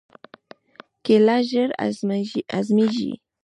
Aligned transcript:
کېله 1.05 1.37
ژر 1.49 1.69
هضمېږي. 2.53 3.11